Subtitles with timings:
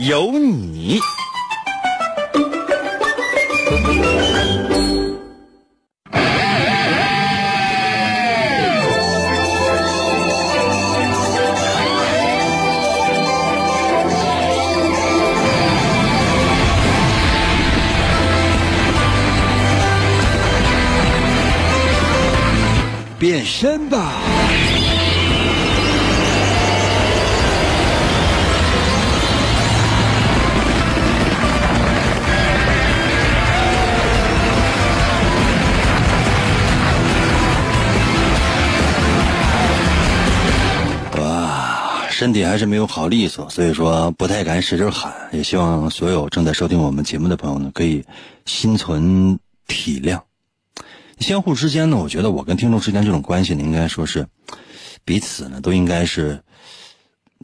[0.00, 0.98] 有你。
[23.18, 24.49] 变身吧！
[42.20, 45.10] 身体还是没有好利索，所以说不太敢使劲喊。
[45.32, 48.04] 也希望所有正在收听我们节目的朋友呢，可以
[48.44, 50.20] 心存体谅。
[51.20, 54.26] 相互之间呢，我觉得我跟听众之间这种关系呢，应该说是
[55.02, 56.38] 彼此呢都应该是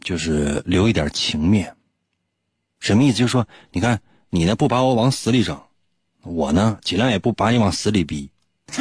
[0.03, 1.75] 就是留一点情面。
[2.79, 3.17] 什么意思？
[3.17, 5.59] 就是说，你看你呢不把我往死里整，
[6.21, 8.29] 我呢尽量也不把你往死里逼。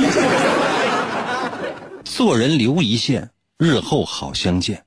[2.05, 4.83] 做人留一线，日后好相见。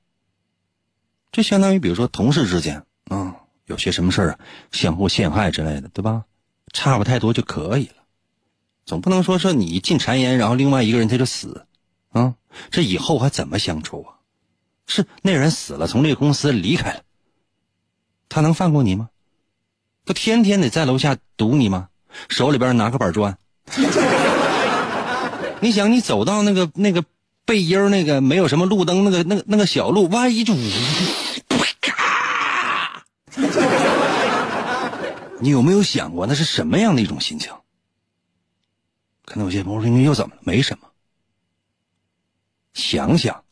[1.32, 3.36] 这相当于比如说同事之间啊，
[3.66, 4.38] 有些什么事儿啊，
[4.72, 6.24] 相互陷害之类的，对吧？
[6.72, 7.94] 差不太多就可以了。
[8.84, 11.66] 总不能说说你进谗言，然后另外一个人他就死，
[12.10, 12.34] 啊，
[12.70, 14.18] 这以后还怎么相处啊？
[14.86, 17.02] 是那人死了，从这个公司离开了，
[18.28, 19.10] 他能放过你吗？
[20.04, 21.88] 他天天得在楼下堵你吗？
[22.28, 23.38] 手里边拿个板砖，
[25.60, 27.04] 你想你走到那个那个
[27.44, 30.54] 背阴那个没有什么路灯那个那个那个小路，万一就，
[35.40, 37.52] 你有没有想过那是什么样的一种心情？
[39.24, 40.40] 可能有些朋友说：“又怎么了？
[40.44, 40.88] 没什么。
[42.74, 43.44] 想想，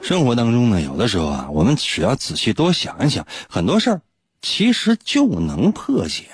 [0.00, 4.02] 生活当中呢，有的时候啊，我们只要仔细多想一想，很多事儿
[4.40, 6.26] 其实就能破解。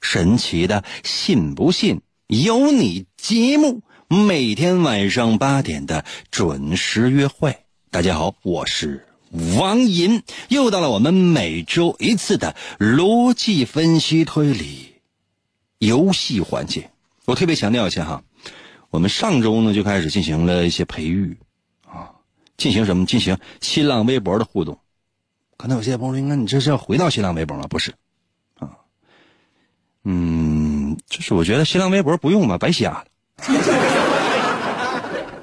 [0.00, 2.00] 神奇的，信不信？
[2.26, 3.80] 有你节目
[4.10, 7.58] 每天晚上八点的准时约会。
[7.90, 9.06] 大家好，我是
[9.58, 14.94] 王银，又到了我们每周一次的逻辑分析推理。”
[15.76, 16.90] 游戏环节，
[17.26, 18.22] 我特别强调一下哈，
[18.88, 21.36] 我们上周呢就开始进行了一些培育，
[21.86, 22.08] 啊，
[22.56, 23.04] 进行什么？
[23.04, 24.78] 进行新浪微博的互动。
[25.58, 27.66] 可能有些朋友说，那你这是要回到新浪微博吗？
[27.68, 27.92] 不是，
[28.58, 28.70] 啊，
[30.04, 33.04] 嗯，就是我觉得新浪微博不用吧，白瞎了。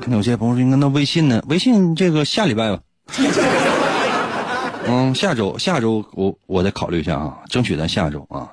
[0.07, 1.43] 那有些朋友说，那微信呢？
[1.47, 2.79] 微信这个下礼拜吧。
[4.87, 8.51] 嗯，下周下周我我再考虑一下啊，争取咱下周啊。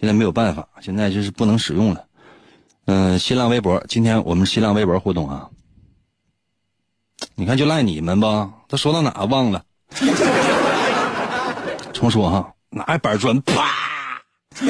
[0.00, 2.04] 现在没有办法，现在就是不能使用了。
[2.86, 5.48] 嗯，新浪微博，今天我们新浪微博互动啊。
[7.34, 9.64] 你看，就赖你们吧，都说到哪忘了。
[11.92, 13.70] 重说哈，拿板砖啪。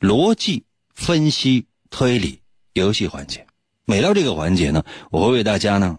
[0.00, 0.64] 逻辑
[0.94, 2.39] 分析推理
[2.80, 3.46] 游戏环节，
[3.84, 5.98] 每到这个环节呢，我会为大家呢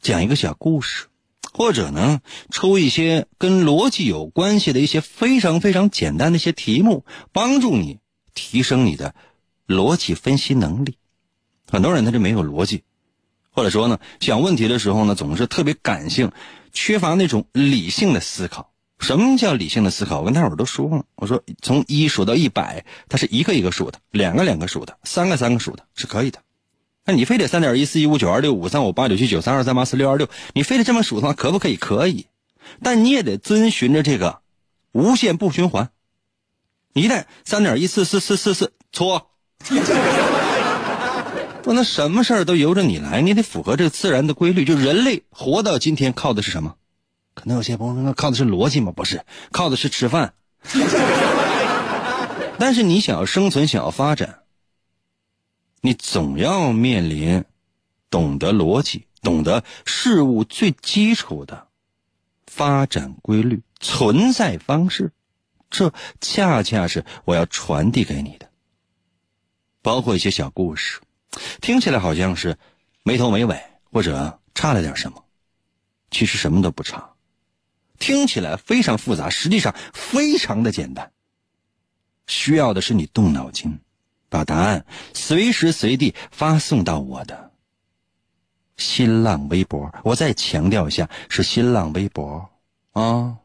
[0.00, 1.06] 讲一个小故事。
[1.50, 2.20] 或者呢，
[2.52, 7.98] 抽一些跟逻辑有关系的一些非常非常简单的一些题目，帮助你
[8.32, 9.12] 提升你的
[9.66, 10.98] 逻辑分析能力。
[11.68, 12.84] 很多人他就没有逻辑，
[13.50, 16.30] 或者说呢，想问题的时候呢，总是特别感性，
[16.72, 18.70] 缺乏那种理性的思考。
[18.98, 20.20] 什么叫理性的思考？
[20.20, 26.40] 我跟大伙儿都说了，我说从一数到一百，它是一个一个数的，两个两个数的，三个三个数的，是可以的。
[27.04, 31.76] 那你非得三点一四一五九二六五三五八九七九三二三八四六二六，你非得这么数的话，可不可以？
[31.76, 32.26] 可以，
[32.82, 34.40] 但你也得遵循着这个
[34.92, 35.90] 无限不循环。
[36.92, 39.30] 你一旦三点一四四四四四错，
[41.62, 44.64] 不能什么事儿都由着你来，你得符合这自然的规律。
[44.64, 46.74] 就人类活到今天靠的是什么？
[47.38, 48.90] 可能有些朋友说，靠的是逻辑吗？
[48.90, 50.34] 不是，靠的是吃饭。
[52.58, 54.40] 但是你想要生存，想要发展。
[55.80, 57.44] 你总要面临
[58.10, 61.68] 懂得逻辑、懂得事物最基础的
[62.48, 65.12] 发展规律、存在方式，
[65.70, 68.50] 这恰恰是我要传递给你的。
[69.80, 71.00] 包括一些小故事，
[71.60, 72.58] 听起来好像是
[73.04, 73.62] 没头没尾，
[73.92, 75.24] 或者差了点什么，
[76.10, 77.12] 其实什么都不差。
[77.98, 81.10] 听起来非常复杂，实际上非常的简单。
[82.26, 83.78] 需要的是你动脑筋，
[84.28, 84.84] 把答案
[85.14, 87.50] 随时随地发送到我的
[88.76, 89.92] 新浪微博。
[90.04, 92.50] 我再强调一下，是新浪微博
[92.92, 93.38] 啊，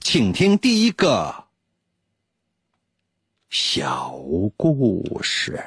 [0.00, 1.44] 请听第一个
[3.48, 4.14] 小
[4.56, 5.58] 故事。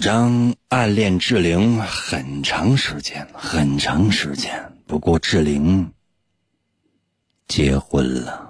[0.00, 4.50] 张暗恋志玲很长时间，很长时间。
[4.86, 5.92] 不过志玲
[7.46, 8.48] 结婚了。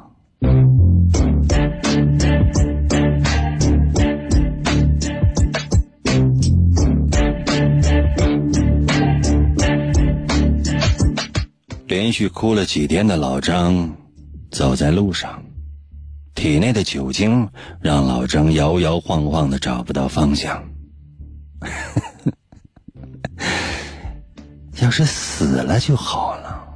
[11.88, 13.93] 连续哭了几天的老张，
[14.53, 15.43] 走在路上，
[16.37, 17.49] 体内的酒精
[17.81, 20.69] 让老张摇摇晃晃的找不到方向。
[24.81, 26.67] 要是死了就好了。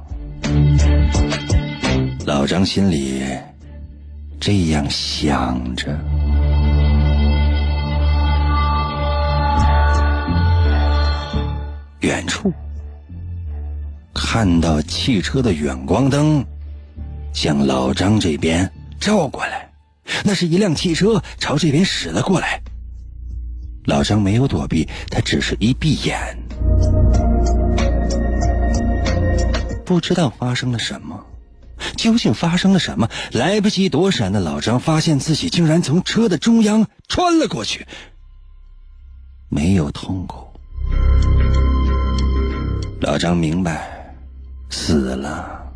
[2.25, 3.23] 老张心里
[4.39, 5.97] 这样想着。
[12.01, 12.53] 远处
[14.13, 16.45] 看到汽车的远光灯
[17.33, 19.69] 向老张这边照过来，
[20.23, 22.61] 那是一辆汽车朝这边驶了过来。
[23.85, 26.37] 老张没有躲避，他只是一闭眼，
[29.85, 31.25] 不知道发生了什么。
[31.95, 33.09] 究竟发生了什么？
[33.31, 37.85] 来不及躲闪的老张发现自己竟然从车的中央穿了过去，
[39.49, 40.47] 没有痛苦。
[43.01, 44.15] 老张明白，
[44.69, 45.71] 死了，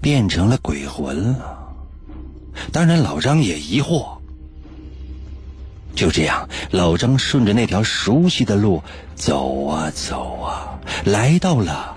[0.00, 1.58] 变成了鬼魂了。
[2.72, 4.21] 当然，老张也疑惑。
[5.94, 8.82] 就这样，老张顺着那条熟悉的路
[9.14, 11.96] 走啊走啊，来到了，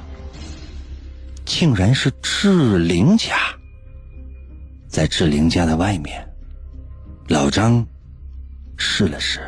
[1.46, 3.36] 竟然是志玲家。
[4.88, 6.28] 在志玲家的外面，
[7.28, 7.86] 老张
[8.78, 9.42] 试了试，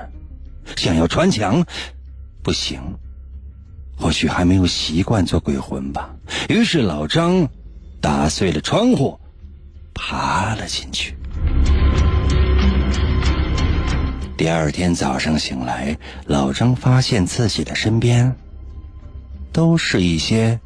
[0.75, 1.65] 想要穿墙，
[2.41, 2.81] 不行，
[3.97, 6.15] 或许还没有习惯做鬼魂吧。
[6.49, 7.47] 于是老张
[8.01, 9.19] 打碎了窗户，
[9.93, 11.15] 爬了进去。
[14.37, 15.97] 第二天早上醒来，
[16.27, 18.35] 老张发现自己的身边
[19.51, 20.59] 都是一些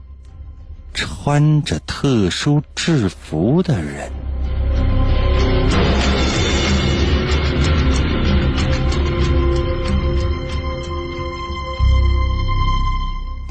[0.94, 4.12] 穿着特殊制服的人。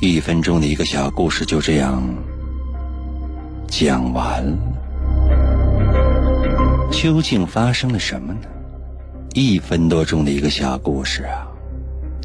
[0.02, 2.02] 一分钟的一个小故事就这样
[3.69, 4.58] 讲完了，
[6.93, 8.40] 究竟发生了什么呢？
[9.35, 11.47] 一分多钟的一个小故事啊！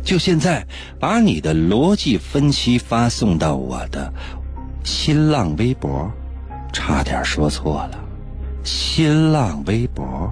[0.04, 0.66] 就现在，
[1.00, 4.14] 把你的逻辑分析发送到我的
[4.84, 6.12] 新浪微博，
[6.74, 8.00] 差点说错了。
[8.64, 10.32] 新浪微博，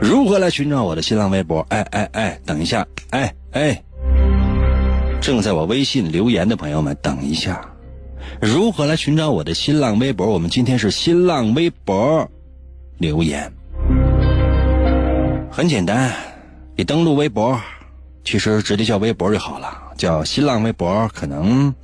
[0.00, 1.60] 如何来寻找我的新浪微博？
[1.70, 3.82] 哎哎哎，等一下，哎哎，
[5.22, 7.60] 正在我微信留言的朋友们，等一下，
[8.40, 10.28] 如何来寻找我的新浪微博？
[10.28, 12.30] 我们今天是新浪微博
[12.98, 13.52] 留言。
[15.56, 16.14] 很简单，
[16.76, 17.58] 你登录微博，
[18.24, 21.74] 其实直接叫微博就好了，叫新浪微博可能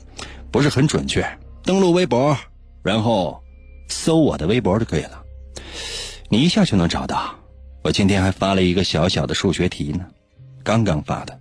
[0.51, 1.39] 不是很准确。
[1.63, 2.37] 登录微博，
[2.83, 3.43] 然后
[3.89, 5.23] 搜我的微博就可以了，
[6.29, 7.37] 你一下就能找到。
[7.83, 10.05] 我今天还发了一个小小的数学题呢，
[10.63, 11.41] 刚刚发的。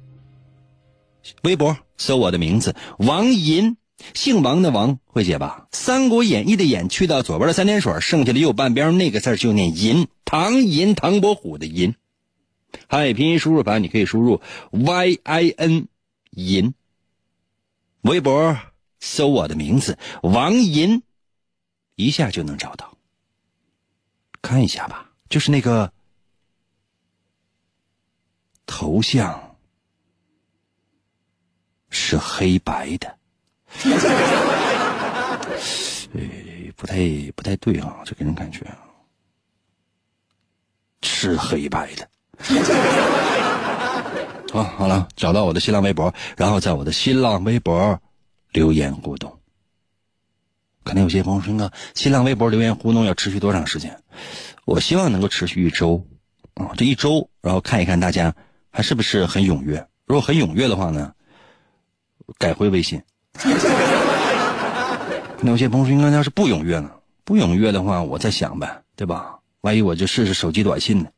[1.43, 3.75] 微博搜我的名字王银，
[4.13, 5.67] 姓王的王会写吧？
[5.77, 11.93] 《三国演义》的演去掉左边的三点水，剩下的右半边那个字就念银，唐银，唐伯虎的银。
[12.87, 15.87] 汉语拼音输入法，你可以输入 y i n
[16.31, 16.73] 银，
[18.01, 18.57] 微博
[18.99, 21.01] 搜我的名字王银，
[21.95, 22.97] 一下就能找到。
[24.41, 25.93] 看一下吧，就是那个
[28.65, 29.55] 头像
[31.89, 33.17] 是黑白的，
[36.13, 36.21] 呃，
[36.75, 36.97] 不太
[37.35, 38.65] 不太对啊，这给人感觉
[41.01, 42.09] 是黑白的。
[44.51, 47.99] 好， 好了，找到我的新浪微博，然后在我的新浪微博
[48.51, 49.39] 留言互动。
[50.83, 54.01] 可能有些朋友说：“哥，新浪微博留言互动要持续多长时间？”
[54.65, 56.05] 我希望能够持续一周，
[56.55, 58.33] 啊，这一周，然后看一看大家
[58.71, 59.87] 还是不是很踊跃。
[60.05, 61.13] 如果很踊跃的话呢，
[62.37, 63.01] 改回微信。
[65.39, 66.91] 那有些朋友说：“哥，要是不踊跃呢？
[67.23, 69.37] 不踊跃的话，我再想呗，对吧？
[69.61, 71.09] 万一我就试试手机短信呢？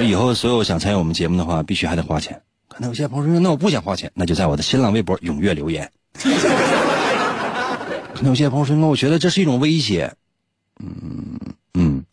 [0.00, 2.40] 以后所有想参与我们节目的话，必须还得花钱。
[2.68, 5.90] 可能有些朋友说：“那我不想花钱，那就在我的新浪微博踊跃留言。”
[8.14, 10.14] 可能有些朋友说：“那我觉得这是一种威胁。”
[10.80, 11.38] 嗯
[11.74, 12.04] 嗯。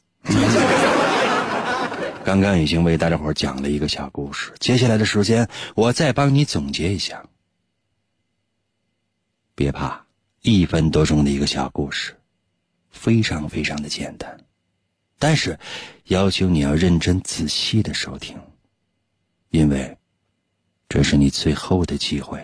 [2.24, 7.22] 刚刚已经为大家伙讲了一个小故事，接下来的时间我再帮你总结一下。
[9.54, 10.02] 别怕，
[10.42, 12.16] 一分多钟的一个小故事，
[12.90, 14.38] 非常非常的简单，
[15.18, 15.58] 但是
[16.06, 18.38] 要求你要认真仔细的收听，
[19.52, 19.98] 因为
[20.90, 22.40] 这是你最后的机会。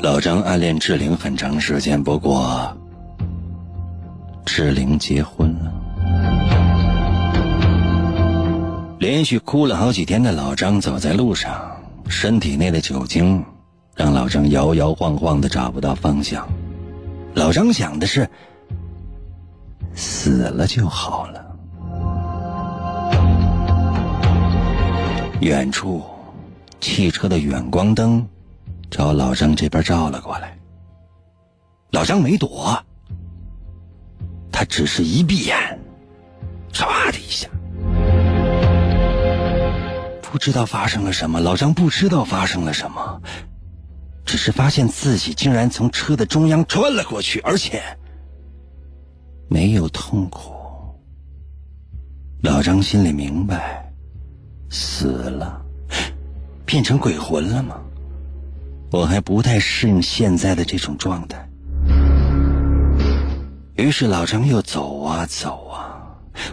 [0.00, 2.76] 老张暗恋志玲很长时间，不过
[4.44, 5.83] 志玲结婚了。
[9.04, 11.76] 连续哭了好几天的老张走在路上，
[12.08, 13.44] 身体内的酒精
[13.94, 16.48] 让老张摇摇晃晃的找不到方向。
[17.34, 18.26] 老张想的是
[19.94, 21.44] 死了就好了。
[25.42, 26.02] 远处，
[26.80, 28.26] 汽车的远光灯。
[28.90, 30.56] 朝老张这边照了过来，
[31.90, 32.82] 老张没躲，
[34.50, 35.78] 他只是一闭眼，
[36.72, 37.46] 唰的一下，
[40.34, 41.38] 不知道发生了什么。
[41.38, 43.22] 老张不知道发生了什么，
[44.26, 47.80] 只是发现自己竟然从车的中央穿了过去，而且
[49.48, 50.52] 没有痛苦。
[52.42, 53.92] 老张心里明白，
[54.70, 55.62] 死了，
[56.66, 57.76] 变成鬼魂了吗？
[58.90, 61.48] 我还不太适应现在的这种状态，
[63.76, 65.93] 于是老张又走啊走啊，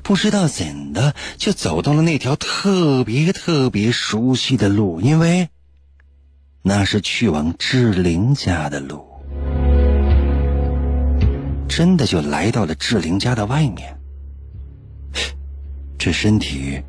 [0.04, 5.50] 不知道怎的就走到了那条特别特别熟悉的路，因为
[6.62, 9.06] 那是去往志玲家的路。
[11.68, 13.98] 真的就来到了志玲家的外面，
[15.98, 16.82] 这身体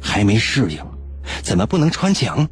[0.00, 0.84] 还没适应，
[1.42, 2.46] 怎么不能穿墙？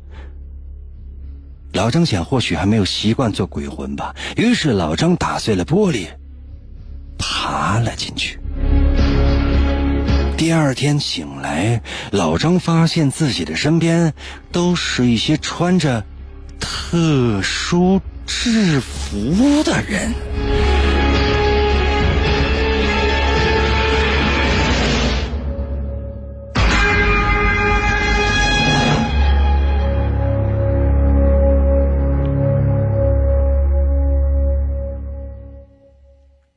[1.72, 4.16] 老张想，或许还没有习惯做鬼魂吧。
[4.36, 6.08] 于是老张打碎了玻璃，
[7.18, 8.40] 爬了进去。
[10.36, 11.80] 第二天醒来，
[12.12, 14.12] 老张发现自己的身边
[14.52, 16.04] 都是一些穿着
[16.60, 20.12] 特殊制服的人。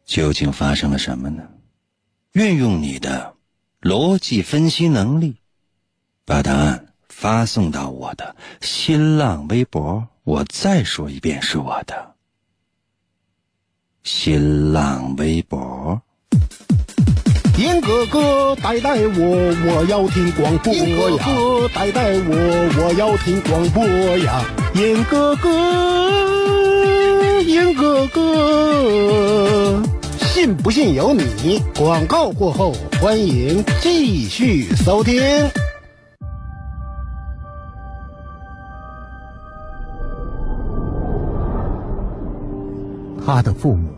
[0.06, 1.42] 究竟发生了什么呢？
[2.34, 3.34] 运用你的
[3.82, 5.38] 逻辑分析能力，
[6.26, 10.06] 把答案发送到我的新浪微博。
[10.26, 12.16] 我再说一遍，是我的
[14.04, 16.02] 新浪微博。
[17.58, 20.76] 严哥哥，带带我，我要听广播呀！
[20.76, 23.88] 严哥哥，带带我，我要听广播
[24.20, 24.44] 呀！
[24.76, 25.50] 严哥哥，
[27.44, 29.82] 严哥哥。
[30.40, 31.62] 信不信由你。
[31.76, 35.22] 广告过后，欢迎继续收听。
[43.26, 43.90] 他的父母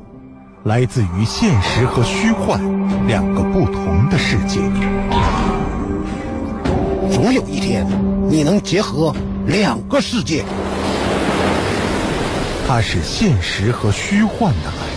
[0.63, 2.59] 来自于现实和虚幻
[3.05, 4.59] 两个不同的世界。
[7.11, 7.85] 总有一天，
[8.27, 10.43] 你能结合两个世界。
[12.67, 14.90] 他是现实和虚幻的孩子。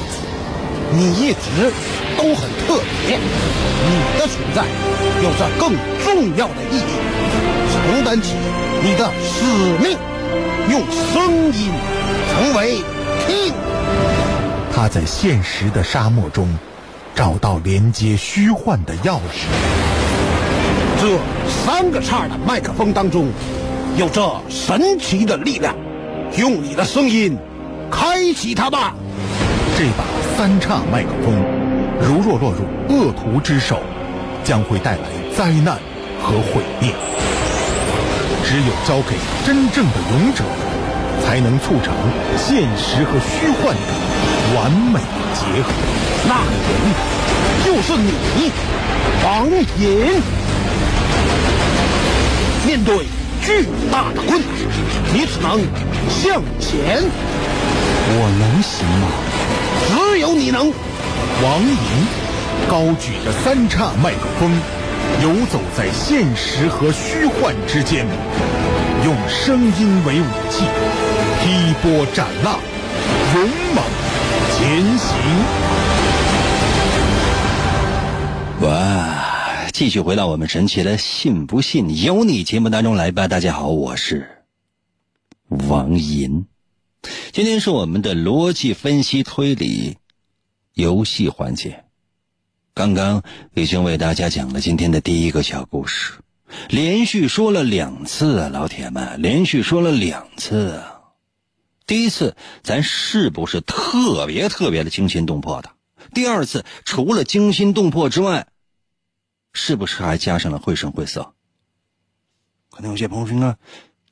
[0.96, 1.72] 你一直
[2.16, 4.64] 都很特别，你的存在
[5.22, 5.74] 有着更
[6.04, 6.82] 重要的意义，
[7.72, 8.34] 承担起
[8.80, 9.44] 你的使
[9.82, 9.98] 命，
[10.70, 10.80] 用
[11.12, 11.72] 声音
[12.30, 12.76] 成为
[13.26, 13.52] 听。
[14.72, 16.48] 他在现实的沙漠中
[17.14, 19.48] 找到连接虚幻的钥匙。
[21.00, 23.28] 这三个叉的麦克风当中
[23.96, 25.74] 有着神奇的力量，
[26.38, 27.36] 用你的声音
[27.90, 28.94] 开启它吧。
[29.76, 30.04] 这把
[30.36, 31.32] 三叉麦克风，
[32.00, 33.80] 如若落入恶徒之手，
[34.42, 35.02] 将会带来
[35.36, 35.78] 灾难
[36.20, 36.92] 和毁灭。
[38.44, 40.42] 只有交给真正的勇者，
[41.24, 41.94] 才能促成
[42.36, 43.80] 现实和虚幻的
[44.56, 44.98] 完美
[45.34, 45.70] 结合。
[46.26, 46.68] 那人
[47.64, 48.50] 就是你，
[49.24, 49.48] 王
[49.78, 50.20] 银。
[52.66, 53.06] 面对
[53.40, 54.48] 巨大的困难，
[55.14, 55.60] 你只能
[56.10, 57.04] 向前。
[58.06, 59.06] 我能行吗？
[59.88, 60.72] 只有你能。
[61.42, 61.76] 王银
[62.68, 64.50] 高举着三叉麦克风，
[65.22, 68.06] 游走在现实和虚幻之间，
[69.04, 70.64] 用声音为武器，
[71.42, 72.58] 劈波斩浪，
[73.34, 73.84] 勇猛
[74.52, 75.16] 前行。
[78.60, 79.20] 哇！
[79.72, 83.26] 继续回到我们神奇的“信不信由你”节目当中来吧。
[83.26, 84.44] 大家好，我是
[85.68, 86.46] 王银。
[87.32, 89.96] 今天是我们的逻辑分析推理
[90.72, 91.84] 游戏环节。
[92.74, 93.22] 刚刚
[93.54, 96.14] 已经为大家讲了今天的第一个小故事，
[96.68, 101.02] 连续说了两次啊，老铁们，连续说了两次啊。
[101.86, 105.70] 第一次咱是不是特别特别的惊心动魄的？
[106.14, 108.48] 第二次除了惊心动魄之外，
[109.52, 111.34] 是不是还加上了绘声绘色？
[112.70, 113.56] 可能有些朋友说：“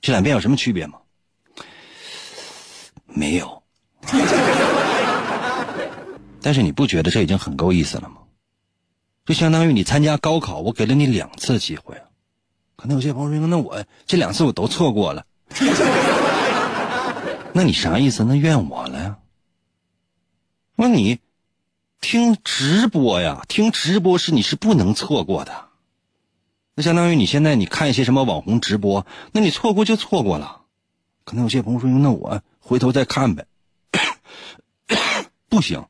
[0.01, 1.01] 这两遍有什么区别吗？”
[3.15, 3.63] 没有，
[6.41, 8.17] 但是你不觉得这已经很够意思了吗？
[9.25, 11.97] 就相当于你参加高考，我给了你两次机会。
[12.75, 15.25] 可能有些朋友说：“那我这两次我都错过了。
[17.55, 18.25] ”那你啥意思？
[18.25, 19.19] 那怨我了呀？
[20.75, 21.21] 那你
[22.01, 23.45] 听直播呀？
[23.47, 25.69] 听直播是你是不能错过的。
[26.75, 30.63] 那相当于你现在你看一些什么网红直播，那你错过就错过了。
[31.25, 33.45] 可能有些朋友说：“那我回头再看呗。
[35.51, 35.85] ”不行。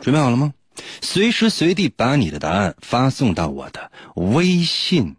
[0.00, 0.54] 准备好了吗？
[1.02, 5.16] 随时随地把你的答案发送到我的微信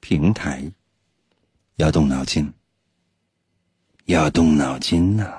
[0.00, 0.70] 平台。
[1.76, 2.52] 要动脑筋。
[4.04, 5.32] 要动脑筋呐、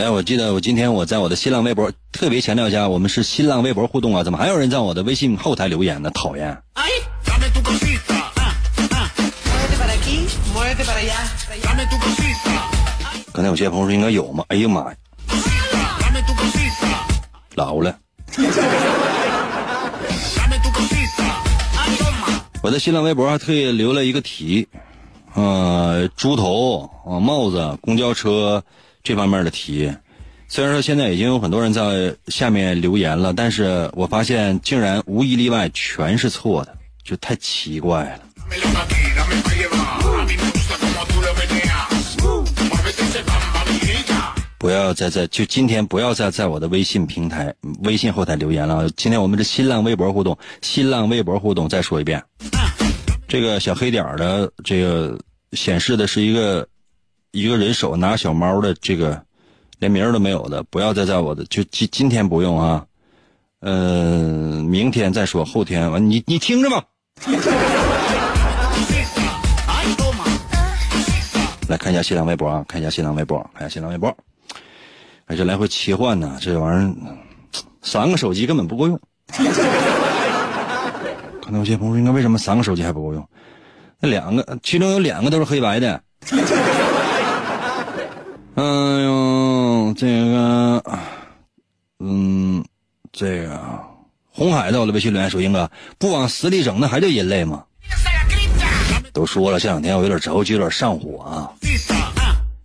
[0.00, 6.10] 哎，我记得我今天我在我的新浪微博特别强调一下，我们是新浪微博互动啊，怎么还有人在我的微信后台留言呢？
[6.10, 6.56] 讨厌。
[13.32, 14.42] 刚才有些朋友说应该有吗？
[14.48, 14.96] 哎呀妈呀。
[17.54, 17.94] 老了。
[22.62, 24.66] 我在新浪微博还特意留了一个题，
[25.34, 28.64] 呃，猪头，呃，帽子，公交车。
[29.02, 29.92] 这方面的题。
[30.48, 38.20] 虽然说现在已经有很多人在下面留言了，但是我发现竟然无一例外全是错的，就太奇怪了。
[44.58, 48.90] 不要再在就今天不要再在我的微信平台、微信后台留言了。
[48.96, 52.22] 今天我们是新浪微博互动，新浪微博互动，再说一遍，
[53.26, 55.18] 这个小黑点的这个
[55.52, 56.66] 显示的是一个
[57.32, 59.22] 一个人手拿小猫的这个
[59.78, 62.84] 连名儿都没有的，不要再在我的就今今天不用啊，
[63.60, 64.18] 呃，
[64.64, 66.84] 明天再说，后天完你你听着吧。
[71.68, 74.12] 来看一下新浪微博啊，看一下新浪微博，看一下新浪微博。
[75.26, 76.92] 哎，这来回切换呢，这玩意儿
[77.80, 79.00] 三个手机根本不够用。
[81.40, 83.24] 可能有些朋友说，应该为什么三个手机还不够用？
[84.00, 86.02] 那两个，其中有两个都是黑白的。
[88.56, 90.82] 哎呦，这个，
[92.00, 92.64] 嗯，
[93.12, 93.60] 这个
[94.32, 97.64] 红海在我的微信留言说：“英哥，不往死里整，那还叫人类吗？”
[99.14, 101.52] 都说了，这两天我有点着急，有点上火啊。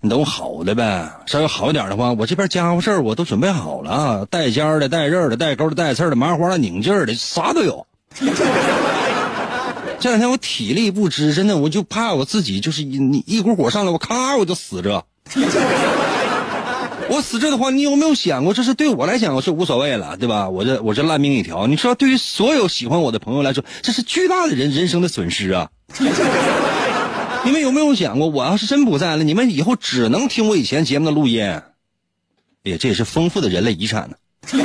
[0.01, 7.85] 你等我好的呗，稍微好一点的话，我这边家伙事儿我都准备好了，带尖的、带刃的、带钩的、带刺的、麻花的、拧劲的，啥都有。
[9.99, 15.03] 这两天我体力不支，真的，我就怕我自己就是一一股火上来，我咔我就死这。
[17.07, 20.49] 我死这的话，你有没有想过，这是对我来讲是无所谓了，对吧？
[20.49, 25.69] 我这我这烂命一条，你知道，对于所有喜欢我的朋友来说，这是巨大的人人生的损失啊。
[27.45, 31.43] 你们有没有想过，我要是真不在了，你们以后只能听我以前节目的录音？
[31.43, 31.61] 哎
[32.71, 34.15] 呀，这也是丰富的人类遗产呢。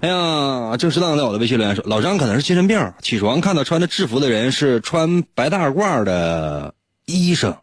[0.00, 6.74] 哎呀，郑适当在我的微信留言说，老张可能是精神病，起床看到穿着制服的人是穿白大褂的
[7.06, 7.56] 医生，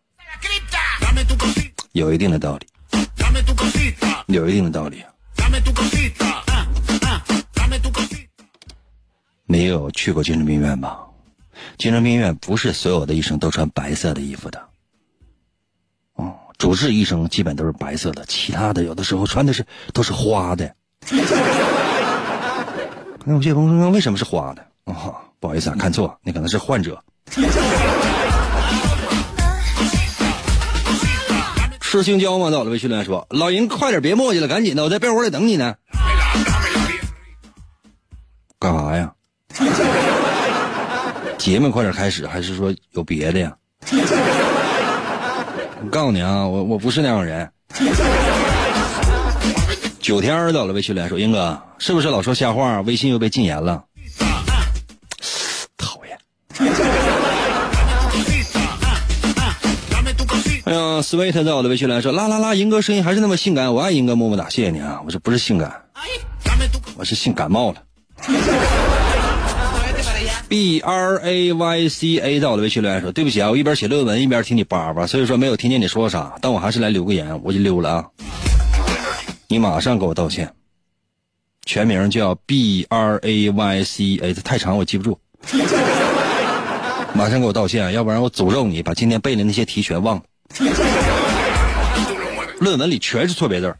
[1.93, 2.65] 有一定的道理，
[4.25, 5.01] 有一定的道理。
[5.01, 5.09] 啊
[9.45, 10.99] 没有去过精神病院吧？
[11.77, 14.59] 精神病院不是所有的医生都穿白色的衣服的。
[16.15, 20.75] 哦，主治医生基本都是白色的，其他的有的时候穿的是都是花的。
[23.23, 24.65] 那有些朋友说为什么是花的？
[24.85, 26.99] 啊、不好意思啊，看错，那可能是患者。
[31.93, 32.49] 吃青椒吗？
[32.49, 35.75] 到了，微信留言说：“老银，快点别磨叽了，赶紧的，我在被窝里等你呢。”
[38.57, 39.13] 干啥呀？
[41.37, 43.55] 节目快点开始，还是说有别的呀？
[43.91, 47.47] 我告诉你啊，我我不是那样人。
[49.99, 52.81] 九天儿到了，微信留言说：“英哥，是不是老说瞎话？
[52.81, 53.83] 微信又被禁言了？”
[55.77, 56.17] 讨厌。
[60.65, 65.01] 哎呀，sweet 在我的微信来说：“啦啦啦，银哥声音还是那么性感，我爱银哥，么么哒，谢谢你啊！
[65.05, 65.83] 我这不是性感，
[66.95, 67.83] 我是性感冒了。”
[70.47, 78.05] B R A Y C A 在我的微信留言说：“对不起啊，我一边写论文一边听你叭叭，所以说没有听见你说啥，但我还是来留个言，我就溜了啊。
[79.49, 80.53] 你马上给我道歉，
[81.65, 85.19] 全名叫 B R A Y C A，这太长我记不住。
[87.13, 90.23] 马上给我道歉，要不然我诅咒你把今天背的那些题全忘了。
[92.59, 93.77] 论文里全是错别字儿。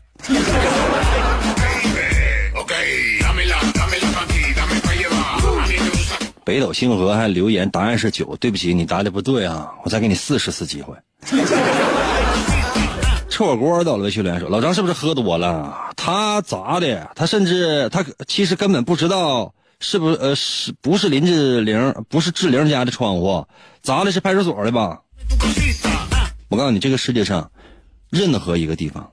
[6.46, 10.94] 北斗星河还留言答案是九，对不起，你答的不对啊，我再给你四十次机会。
[13.30, 15.74] 吃火锅到了，微信留言说老张是不是喝多了？
[15.96, 23.48] 他砸的，他甚至他其实根本不知道是不是呃是不是林志玲不是志玲家的窗户，
[23.82, 25.00] 砸的是派出所的吧？
[26.54, 27.52] 我告诉你，这个世界上
[28.12, 29.12] 任何一个地方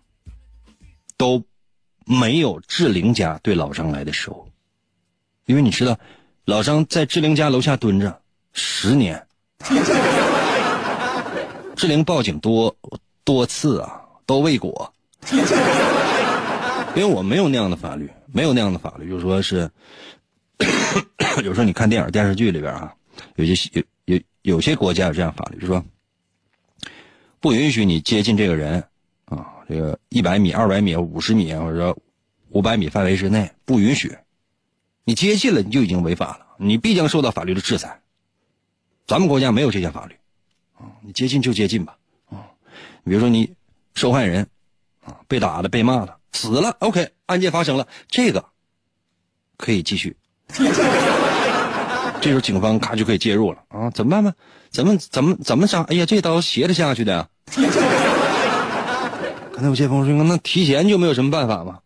[1.16, 1.42] 都
[2.04, 4.46] 没有志玲家对老张来的时候，
[5.46, 5.98] 因为你知道，
[6.44, 8.20] 老张在志玲家楼下蹲着
[8.52, 9.26] 十年，
[11.74, 12.76] 志玲报警多
[13.24, 14.92] 多次啊，都未果，
[16.94, 19.70] 因为我没有那样的法律，没有那样的法律，就是说是，
[21.42, 22.92] 有时候你看电影电视剧里边啊，
[23.36, 25.82] 有些有有有些国家有这样法律，就是说。
[27.40, 28.84] 不允许你接近这个人
[29.24, 31.96] 啊，这个一百米、二百米、五十米或者
[32.50, 34.16] 五百米范围之内不允许。
[35.04, 38.02] 你接近了，你就已经违法了，你必将受到法律的制裁。
[39.06, 40.14] 咱们国家没有这项法律
[40.74, 41.96] 啊，你接近就接近吧
[42.28, 42.52] 啊。
[43.04, 43.54] 比如说你
[43.94, 44.48] 受害人
[45.02, 48.44] 啊被打了、被骂了、死了，OK，案件发生了，这个
[49.56, 50.16] 可以继续。
[52.20, 54.32] 这时候警方咔就可以介入了啊，怎么办呢？
[54.70, 55.82] 怎么怎么怎么杀？
[55.88, 57.26] 哎呀，这刀斜着下去的呀！
[59.52, 61.78] 刚才有些朋友说，那提前就没有什么办法吗？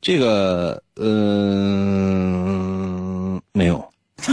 [0.00, 1.10] 这个，嗯、
[3.52, 3.88] 没有。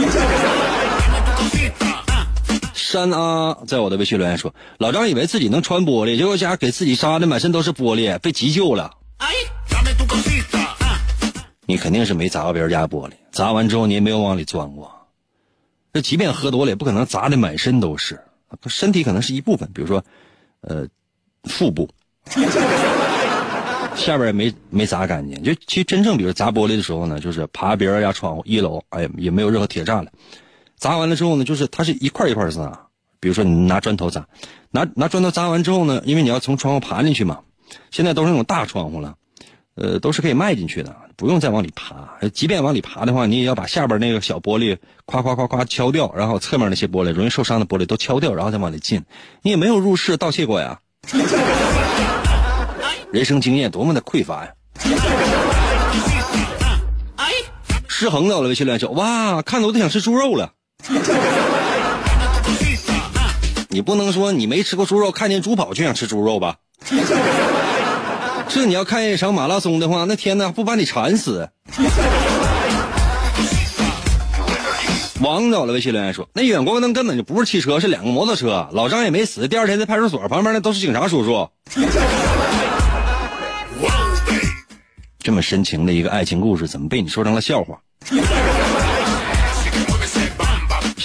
[2.74, 8.90] 山啊，在我的微信留言说，老张以为自己能穿玻璃，结果家给自己扎的满身都是玻璃，被急救了。
[9.18, 9.26] Ah.
[11.68, 14.88] 你肯定是没砸过别人家玻璃，砸完之后你也没有往里钻过。
[15.96, 18.20] 这即便喝多了，也不可能砸的满身都是，
[18.66, 20.04] 身体可能是一部分，比如说，
[20.60, 20.86] 呃，
[21.44, 21.88] 腹部，
[23.96, 25.42] 下边也没没砸干净。
[25.42, 30.12] 就其实真正，比如砸玻璃的时候呢，就是爬别人家窗户，一楼，哎，也没有任何铁栅栏。
[30.76, 32.88] 砸完了之后呢，就是它是一块一块砸。
[33.18, 34.28] 比如说你拿砖头砸，
[34.70, 37.40] 拿拿砖头砸完之后呢，因为你要从窗户爬进去嘛，
[37.90, 39.14] 现在都是那种大窗户了。
[39.76, 41.94] 呃，都是可以迈进去的，不用再往里爬。
[42.32, 49.04] 即便往里爬的话，你也要把下边那个小玻璃夸夸夸夸敲掉，然后侧面那些玻璃容易受伤的玻璃都敲掉，然后再往里进。
[49.42, 50.78] 你也没有入室盗窃过呀，
[53.12, 54.52] 人生经验多么的匮乏呀！
[57.88, 60.52] 失衡到了微信留言说：“哇，看的我都想吃猪肉了。
[63.68, 66.56] 你不能说你没吃过猪肉，看见猪跑就想吃猪肉吧？
[68.48, 71.48] 这你要看一场马拉松的话，那天呐，不把你馋死。
[75.20, 78.68] 王到了微信留言说：“那远光灯根本就不是汽车，是两个摩托车。
[78.72, 81.48] 老张也没死，第二天在派出所旁边那都是警察叔叔。”
[85.18, 87.80] 这么深情的一个爱情故事，怎么被你说成了笑话？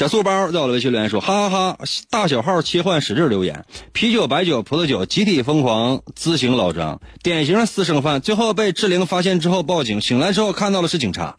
[0.01, 1.77] 小素包在我的微信留言说：“哈哈哈！
[2.09, 8.19] 大小号切换使劲留言，啤酒、白酒、葡萄酒集体疯狂咨询老张，典型的私生饭。
[8.19, 11.35] 最后被志玲发现之后报警，醒来之后看到的是警察。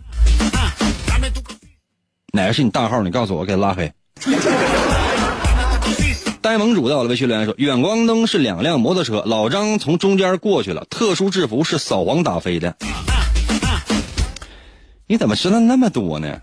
[2.32, 3.02] 哪个是你大号？
[3.02, 3.92] 你告诉我，我给他拉黑。”
[6.40, 12.76] 呆盟主在我的微信留言说：“远光灯是两辆摩托车，老张从中间过去了，特殊制服是扫黄打非的。
[15.08, 16.38] 你怎么知道那么多呢？”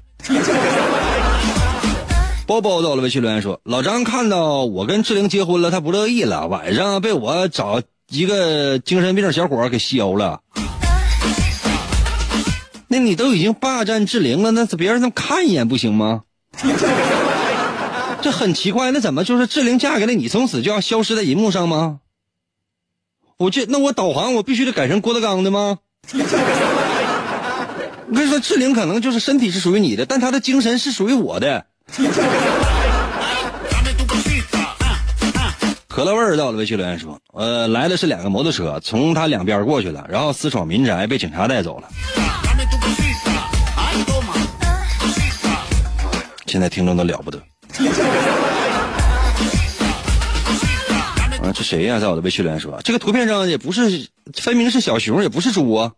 [2.50, 10.42] 包包到了微信留言说：“老张看到我跟志玲结婚了，他不乐意了，晚上被我找一个精神病小伙给削了。
[12.88, 16.24] 那你都已经霸占志玲了，那别人能看一眼不行吗？”
[18.24, 22.00] 这很奇怪，那怎么就是志玲嫁给了你，从此就要消失在银幕上吗？
[23.38, 25.78] 我这那我导航我必须得改成郭德纲的吗？
[26.14, 26.18] 我
[28.12, 31.68] 跟你说，志玲可能就是身体是属于你的，但她的精神是属于我的。
[35.88, 41.89] 可乐味儿到了，微信留言说，呃，来的是两个摩托车，从他两边过去了，然后私闯民宅，被警察带走了。
[46.45, 47.38] 现在听众都了不得。
[51.41, 55.91] 啊，这谁呀、在我的微信留言说，这个图片上也不是，分明是小熊，也不是猪啊。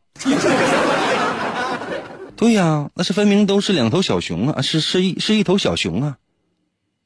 [2.41, 6.17] 对呀、那是分明都是两头小熊啊，是是一是一头小熊啊，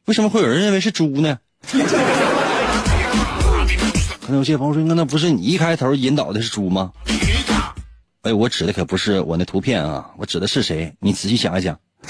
[0.05, 1.39] 为什么会有人认为是猪呢？
[4.21, 6.93] 可能有些朋友说，那不是你一开头引导的是猪吗？
[8.21, 10.95] 哎，我指的可不是我那图片啊，我指的是谁？
[11.01, 11.77] 你仔细想一想。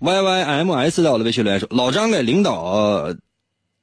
[0.00, 3.14] Y Y M S 在我的微信留言说，老张给领导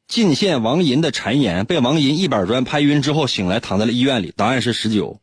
[0.07, 4.31] 进献王银的谗言，被王银一板砖拍晕之后醒来，躺在了医院里。
[4.37, 5.19] 答案是十九。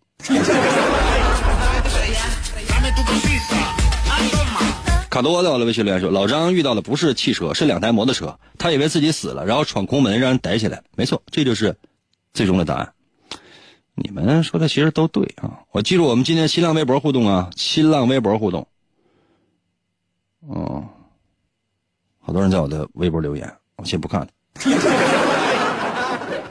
[5.09, 10.83] 卡多在我的微信留言说，老张遇到的不是汽车，是两台摩托车，他以为自己死了，然后闯空门让人逮起来。
[10.95, 11.77] 没错，这就是
[12.35, 12.93] 最终的答案。
[13.95, 15.61] 你们说的其实都对啊！
[15.71, 18.69] 我记住我们今天新浪微博互动啊，新浪微博互动。
[20.47, 20.87] 哦，
[22.21, 24.29] 好多人在我的微博留言，我先不看了。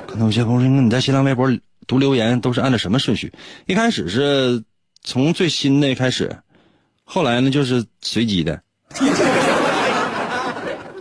[0.07, 1.47] 可能有些朋友说，你在新浪微博
[1.87, 3.31] 读留言都是按照什么顺序？
[3.65, 4.63] 一开始是
[5.03, 6.35] 从最新的开始，
[7.03, 8.61] 后来呢就是随机的。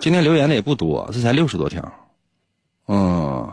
[0.00, 1.82] 今天留言的也不多，这才六十多条。
[2.88, 3.50] 嗯，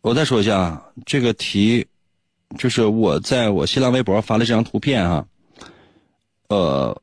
[0.00, 1.86] 我再说一下这个题，
[2.58, 5.24] 就是我在我新浪微博发了这张图片哈，
[6.48, 7.00] 呃，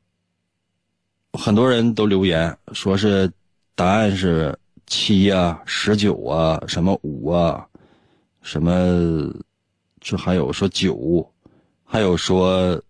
[1.32, 3.32] 很多人都留言说是
[3.74, 7.66] 答案是七啊、十九啊、什么五啊、
[8.42, 9.32] 什么，
[10.00, 11.30] 就还有说九，
[11.84, 12.80] 还有说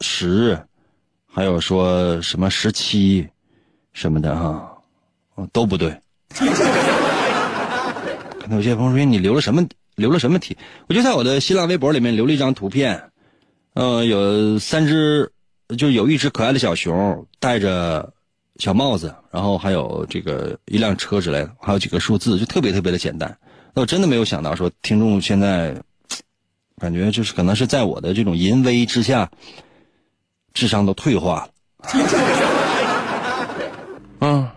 [0.00, 0.58] 十，
[1.26, 3.26] 还有说什么十七，
[3.92, 4.70] 什么的哈，
[5.34, 5.90] 哦都不对。
[8.38, 10.56] 可能有些朋友说你留了什么留了什么题？
[10.88, 13.10] 我就在我的新浪微博里面留了一张图片，
[13.74, 15.32] 呃，有三只，
[15.78, 18.12] 就有一只可爱的小熊，戴着
[18.56, 23.36] 小帽子，然后还有这个一辆车之类的，还有几个数字，就特别特别的简单。
[23.72, 25.74] 那我真的没有想到说听众现在，
[26.76, 29.30] 感觉就是可能是在我的这种淫威之下，
[30.52, 31.50] 智商都退化了。
[34.20, 34.50] 嗯，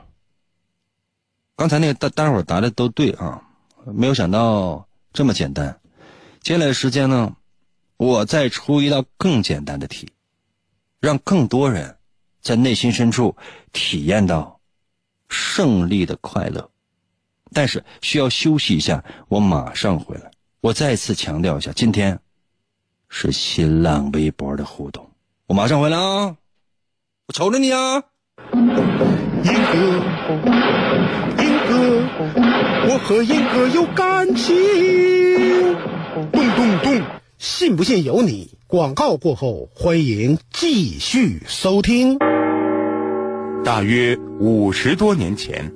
[1.56, 3.42] 刚才那个大大伙答的都对啊，
[3.86, 5.80] 没有想到这么简单。
[6.42, 7.34] 接下来的时间呢，
[7.98, 10.10] 我再出一道更简单的题，
[11.00, 11.96] 让更多人
[12.42, 13.38] 在内心深处
[13.72, 14.60] 体验到
[15.30, 16.70] 胜利的快乐。
[17.54, 20.32] 但是需要休息一下，我马上回来。
[20.62, 22.20] 我再次强调一下，今天
[23.10, 25.10] 是新浪微博的互动，
[25.48, 26.36] 我马上回来啊！
[27.28, 28.04] 我瞅着你啊！
[28.54, 29.80] 英哥，
[31.44, 31.74] 英哥，
[32.90, 34.56] 我和英哥有感情。
[36.32, 37.02] 咚咚咚，
[37.38, 38.58] 信不信由你。
[38.68, 42.18] 广告过后，欢迎继续收听。
[43.64, 45.72] 大约五十多年前，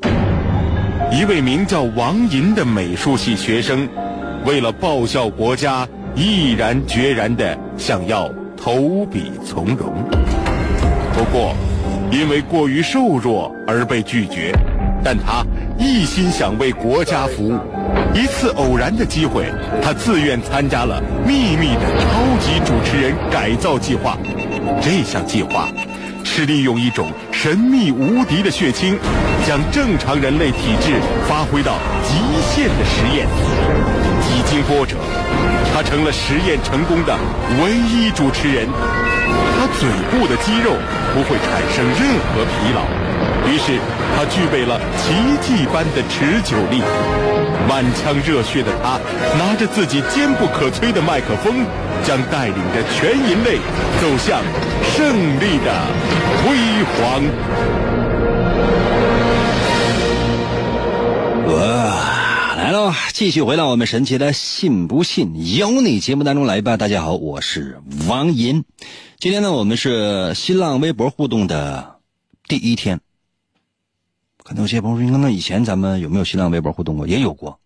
[1.09, 3.87] 一位名叫王银的美术系学生，
[4.45, 9.93] 为了报效国家，毅然决然地想要投笔从戎。
[11.13, 11.55] 不过，
[12.11, 14.51] 因为过于瘦弱而被拒绝。
[15.03, 15.45] 但他
[15.77, 17.57] 一心想为国家服务。
[18.13, 19.45] 一次偶然的机会，
[19.81, 24.17] 他自愿参加了秘密的超级主持人改造计划。
[24.81, 25.69] 这项计划
[26.37, 28.95] 是利用一种神秘无敌的血清，
[29.43, 30.93] 将正常人类体质
[31.27, 32.13] 发挥到极
[32.45, 33.25] 限的实验。
[34.21, 34.97] 几经波折，
[35.73, 37.17] 他成了实验成功的
[37.59, 38.67] 唯一主持人。
[39.57, 40.73] 他嘴部的肌肉
[41.11, 42.85] 不会产生任何疲劳，
[43.49, 43.81] 于是
[44.15, 46.83] 他具备了奇迹般的持久力。
[47.67, 48.99] 满腔热血的他，
[49.39, 51.65] 拿着自己坚不可摧的麦克风，
[52.03, 53.57] 将带领着全人类
[54.01, 54.41] 走向
[54.95, 55.71] 胜利的
[56.43, 56.57] 辉
[56.95, 57.23] 煌。
[61.47, 66.75] 哇，来了，继续回到我们神奇的“信不信由你”节目当中来吧。
[66.75, 68.63] 大家好，我是王银。
[69.19, 71.95] 今天呢，我们是新浪微博互动的
[72.47, 72.99] 第一天。
[74.43, 77.07] 可能有些朋友说，那以前咱们有没有新浪微博互动过？
[77.07, 77.59] 也有过。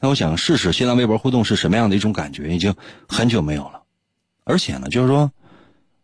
[0.00, 2.74] 那我想试试新浪微博互动是什么样的一种感觉，已经
[3.06, 3.82] 很久没有了。
[4.44, 5.30] 而且呢，就是说，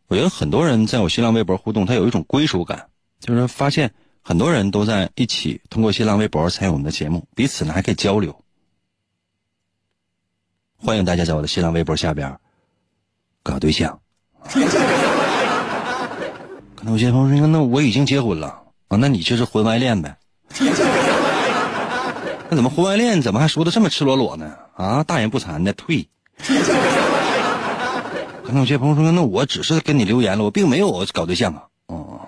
[0.08, 8.38] 我觉得很多人在我新浪微博互动，他有一种归属感，就是发现很多人都在一起通过新浪微博参与我们的节目，彼此呢还可以交流。
[10.76, 12.38] 欢迎大家在我的新浪微博下边
[13.42, 13.98] 搞对象。
[16.76, 18.48] 可能有些朋友说：“那我已经结婚了
[18.88, 20.14] 啊，那你就是婚外恋呗？”
[22.48, 24.56] 那怎么婚外恋怎么还说的这么赤裸裸呢？
[24.74, 26.08] 啊，大言不惭的退。
[28.44, 32.20] 可能有些朋友说：“那我只是跟你留言了，我并没有搞对象啊。”哦，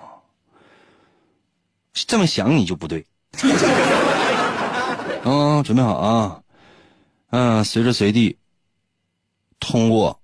[1.93, 3.05] 这么想你就不对。
[5.23, 6.41] 嗯， 准备好啊。
[7.29, 8.37] 嗯，随时随地
[9.59, 10.19] 通过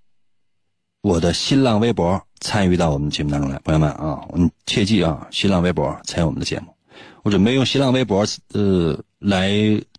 [1.00, 6.76] 我的新浪微博参与到我们节目当中来，朋友们啊，我们切记啊，新浪微博参与我们的节目。
[7.24, 9.52] 我准备用新浪微博呃来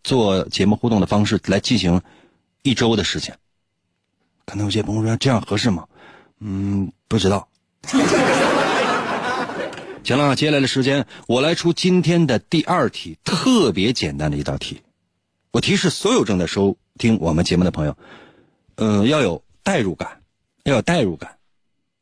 [0.04, 2.00] 做节目互动的方式来进行
[2.62, 3.36] 一周的时间。
[4.44, 5.84] 可能有些朋友说这样合适吗？
[6.38, 7.48] 嗯，不知道。
[10.04, 14.80] 行了，接下来的时间我来出今天的第二题，特别简单的一道题。
[15.50, 17.96] 我提示所有正在收听我们节目的朋友，
[18.76, 20.20] 呃，要有代入感，
[20.62, 21.36] 要有代入感。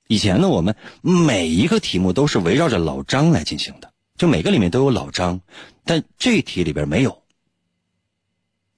[0.08, 5.40] 以前呢，我们每一个题目都是围绕着老张来进行的，就每个里面都有老张，
[5.84, 7.22] 但这题里边没有，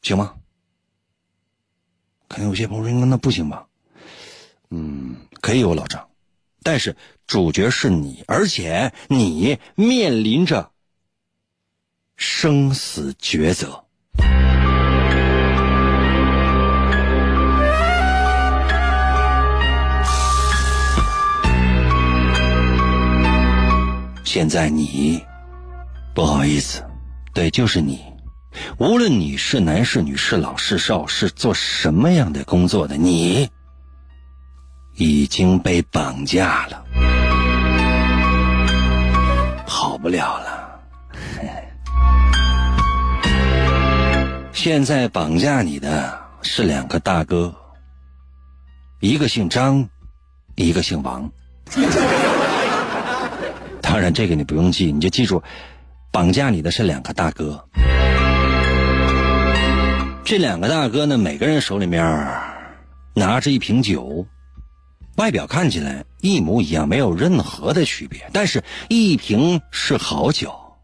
[0.03, 0.35] 行吗？
[2.29, 3.67] 可能有些朋友说：“那不行吧？”
[4.71, 6.09] 嗯，可以有老张，
[6.65, 10.73] 但是主角是你，而且你面临着
[12.17, 13.85] 生死抉择。
[24.25, 25.25] 现在你，
[26.13, 26.85] 不好意思，
[27.37, 28.03] 对，就是你。
[28.79, 33.51] 无论你是男是女是老是少是做什么样的工作的，你
[34.95, 36.83] 已经被绑架了，
[39.67, 40.81] 跑不了了。
[44.55, 47.55] 现在绑架你的是两个大哥，
[49.01, 49.87] 一个姓张，
[50.55, 51.31] 一个姓王。
[53.83, 55.43] 当然，这个你不用记，你就记住，
[56.11, 57.69] 绑架你的是两个大哥。
[60.25, 62.03] 这两个大哥呢，每个人手里面
[63.15, 64.27] 拿着一瓶酒，
[65.17, 68.29] 外表看起来一模一样，没有任何的区别。
[68.33, 70.77] 但是，一瓶是好酒，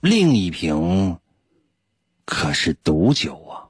[0.00, 1.18] 另一瓶
[2.24, 3.68] 可是毒酒啊。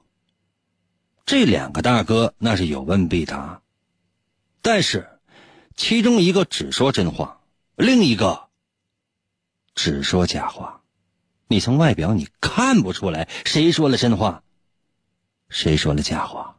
[1.27, 3.63] 这两个大哥那是有问必答，
[4.61, 5.09] 但是
[5.77, 7.41] 其中一个只说真话，
[7.75, 8.45] 另一个
[9.75, 10.83] 只说假话。
[11.49, 14.43] 你从外表你看不出来谁说了真话。
[15.49, 16.59] 谁说了假话？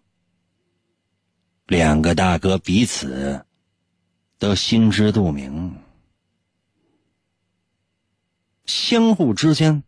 [1.66, 3.46] 两个大哥彼此
[4.38, 5.76] 都心知肚明，
[8.66, 9.84] 相互之间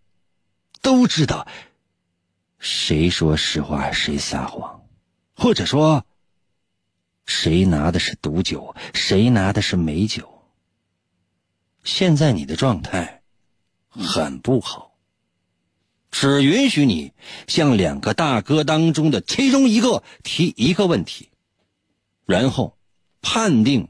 [0.81, 1.45] 都知道
[2.57, 4.87] 谁说实话，谁撒谎，
[5.35, 6.03] 或者说
[7.25, 10.41] 谁拿的是毒酒，谁拿的是美酒。
[11.83, 13.14] 现在你的状态
[13.99, 14.93] 很不好。
[16.11, 17.11] 只允许你
[17.47, 21.29] 向两个大哥当中的其中一个提一个问题，
[22.25, 22.77] 然后
[23.21, 23.89] 判定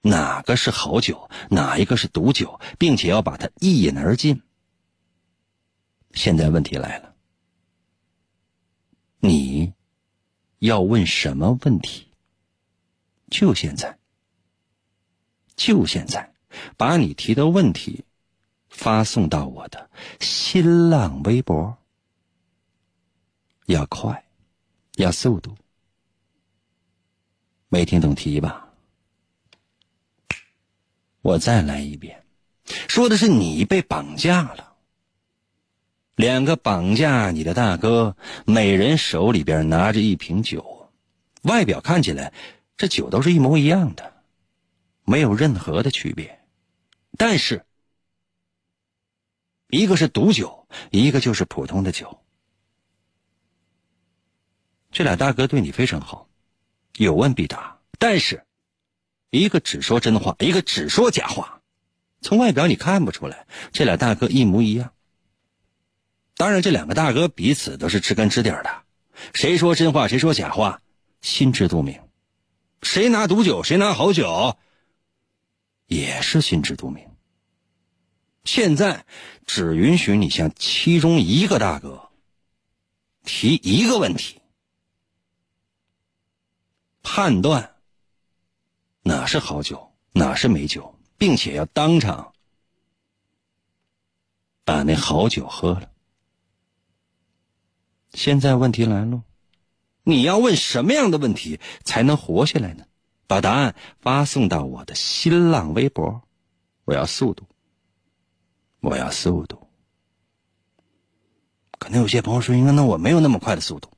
[0.00, 4.40] 哪个是好酒，哪一个是毒酒，并且要把它一饮而尽。
[6.14, 7.14] 现在问题来了，
[9.20, 9.74] 你
[10.60, 12.06] 要问什么问题？
[13.30, 13.98] 就现在，
[15.56, 16.32] 就现在，
[16.78, 18.06] 把你提的问题。
[18.78, 21.76] 发送到我的新浪微博，
[23.66, 24.24] 要快，
[24.94, 25.52] 要速度。
[27.68, 28.68] 没听懂题吧？
[31.22, 32.24] 我再来一遍，
[32.86, 34.76] 说的是你被绑架了。
[36.14, 40.88] 两个绑架你的大哥，每人手里边拿着一瓶酒，
[41.42, 42.32] 外表看起来
[42.76, 44.22] 这酒都是一模一样的，
[45.04, 46.44] 没有任何的区别，
[47.16, 47.64] 但是。
[49.68, 52.20] 一个是毒酒，一个就是普通的酒。
[54.90, 56.28] 这俩大哥对你非常好，
[56.96, 57.78] 有问必答。
[57.98, 58.46] 但是，
[59.30, 61.60] 一个只说真话，一个只说假话。
[62.22, 64.92] 从外表你看不出来，这俩大哥一模一样。
[66.34, 68.82] 当然，这两个大哥彼此都是知根知底的，
[69.34, 70.80] 谁说真话，谁说假话，
[71.20, 72.00] 心知肚明。
[72.80, 74.56] 谁拿毒酒，谁拿好酒，
[75.86, 77.07] 也是心知肚明。
[78.50, 79.04] 现在
[79.44, 82.08] 只允许你向其中一个大哥
[83.22, 84.40] 提一个问题，
[87.02, 87.76] 判断
[89.02, 92.32] 哪是好酒，哪是美酒，并且要当场
[94.64, 95.90] 把那好酒喝了。
[98.14, 99.22] 现在问题来了，
[100.04, 102.86] 你要问什么样的问题才能活下来呢？
[103.26, 106.22] 把答案发送到我的新浪微博，
[106.86, 107.46] 我要速度，
[108.80, 109.58] 我要速度。
[111.78, 113.90] 可能有些朋友说：“应该那我没有那么快的速度。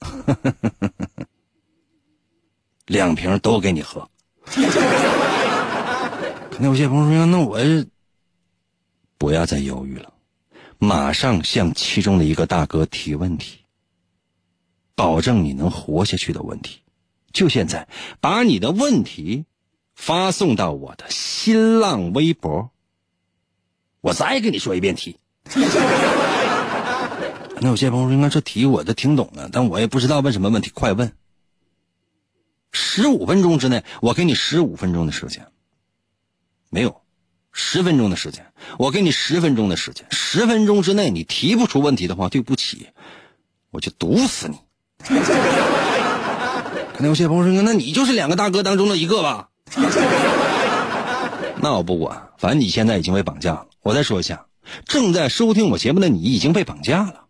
[2.86, 4.08] ”两瓶都给你喝。
[6.50, 7.58] 可能有些朋友说：“那我
[9.18, 10.12] 不要再犹豫了，
[10.78, 13.58] 马上向其中的一个大哥提问题，
[14.94, 16.80] 保证你能活下去的问题。
[17.32, 17.88] 就现在，
[18.20, 19.44] 把你的问题
[19.94, 22.70] 发送到我的新浪微博。
[24.06, 25.18] 我再给你说一遍题。
[27.58, 31.10] 那有些朋友：“应该这题我都听懂了，但我也不知道问什么问题，快问。”
[32.70, 35.44] 十五分钟之内，我给你十五分钟的时间。
[36.70, 37.00] 没有，
[37.50, 38.46] 十分钟的时间，
[38.78, 40.06] 我给你十分钟的时间。
[40.12, 42.86] 十分钟之内你提不出问题的话，对不起，
[43.72, 44.56] 我就毒死你。
[46.94, 49.48] 可能有些朋友说：“那你就是两个大哥当中的一个吧？”
[51.60, 53.66] 那我不管，反正你现在已经被绑架了。
[53.86, 54.48] 我再说一下，
[54.84, 57.28] 正在收听我节目的你已经被绑架了。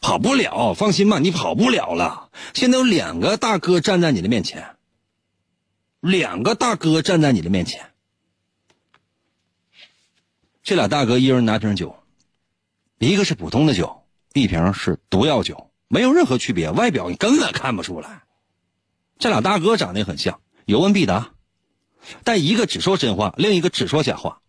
[0.00, 2.30] 跑不了，放心吧，你跑不了了。
[2.54, 4.76] 现在有两个大哥站在你的面前，
[5.98, 7.90] 两个大哥站在你的面前。
[10.62, 11.96] 这俩大哥一人拿瓶酒，
[12.98, 14.04] 一个是普通的酒，
[14.34, 18.22] 一瓶是毒药酒，没有任何区别，外表你根本看不出来。
[19.18, 21.32] 这俩大哥长得也很像，有问必答，
[22.22, 24.40] 但一个只说真话，另一个只说假话，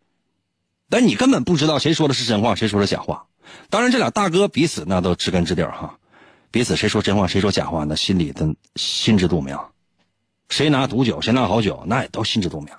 [0.90, 3.28] 但你根本不知道谁说的是真话，谁说的假话。
[3.70, 6.00] 当然，这俩大哥彼此那都知根知底哈，
[6.52, 9.58] 彼此谁说真话，谁说假话，那心里的心知肚明。
[10.50, 12.74] 谁拿毒酒，谁拿好酒，那也都心知肚明。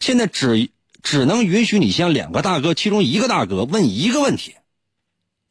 [0.00, 0.70] 现在只
[1.02, 4.54] 只能允许你向两个大哥其中一个大哥问一个问题，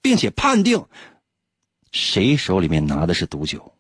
[0.02, 0.86] 并且判定
[1.94, 3.74] 谁手里面拿的是毒酒，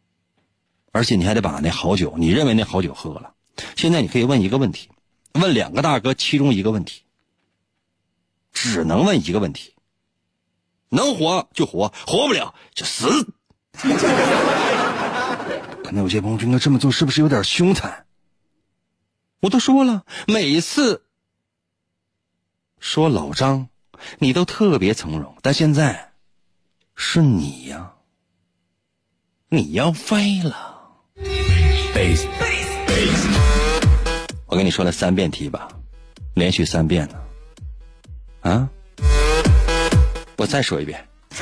[0.93, 3.33] 而且你还得把那好酒，你认为那好酒喝了。
[3.75, 4.89] 现在你可以问一个问题，
[5.33, 7.01] 问两个大哥其中一个问题，
[8.55, 9.75] 只能问一个问题。
[10.89, 13.27] 能活就活，活不了就死。
[15.83, 18.07] 可能有些朋友说：“那这么做是不是有点凶残？”
[19.41, 21.03] 我都说了，每一次
[22.79, 23.67] 说老张，
[24.19, 26.13] 你都特别从容，但现在
[26.95, 27.93] 是你呀，
[29.49, 30.71] 你要飞了。
[34.47, 35.67] 我跟你说了三遍题吧，
[36.33, 37.24] 连续三遍呢，啊？
[40.37, 41.03] 我再说一遍，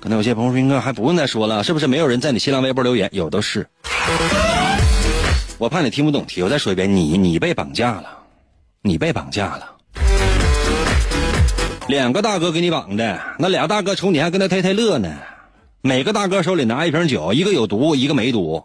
[0.00, 1.86] 可能有些朋友说应该还不用再说了，是不是？
[1.86, 3.66] 没有人在你新浪微博留言，有的是。
[5.58, 8.04] 我怕你听不懂题，我再说一遍，你你被绑架了，
[8.80, 9.74] 你被绑架了。
[11.88, 15.12] 两个大哥给你绑的，那俩大哥瞅你还跟他太太乐呢。
[15.82, 18.64] 每个大哥手里拿一瓶酒，一个有毒，一个没毒。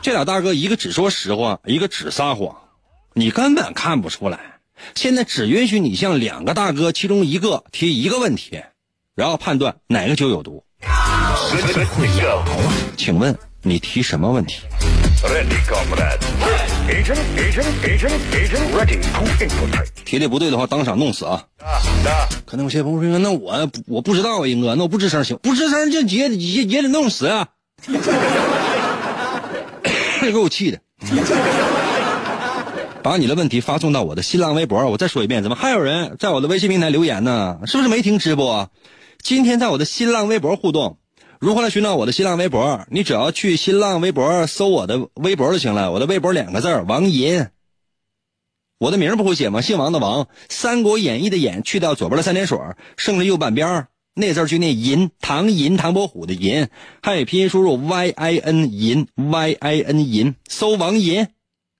[0.00, 2.54] 这俩大哥一个只说实话，一个只撒谎，
[3.18, 4.38] 你根本看不出来。
[4.94, 8.60] 现在只允许你向两个大哥其中一个提一个问题，
[9.14, 10.62] 然后判断哪个酒有毒。
[12.94, 14.60] 请问你提什么问题？
[20.04, 21.42] 提的不对的话，当场弄死啊！
[22.44, 25.38] 可能有些朋友说：“那我我不知道啊，英哥，那我不吱声行？
[25.42, 27.48] 不吱声就也也也得弄死啊！”
[30.20, 30.78] 给我气的。
[33.06, 34.84] 把你的问题发送到我的新浪微博。
[34.90, 37.60] 我再说一遍，怎么还有人在我的微信平台留言呢？
[37.64, 38.68] 是不是没听直播？
[39.22, 40.98] 今天在我的新浪微博互动，
[41.38, 42.84] 如何来寻找我的新浪微博？
[42.90, 45.92] 你只要去新浪微博搜我的微博就行了。
[45.92, 47.46] 我的微博两个字王银。
[48.80, 49.60] 我的名不会写吗？
[49.60, 52.58] 姓王的王，《三国演义》的演去掉左边的三点水，
[52.96, 56.66] 剩下右半边那字就念银，唐银，唐伯虎的银，
[57.04, 61.28] 汉语拼音输入 y i n 银 y i n 银，搜王银。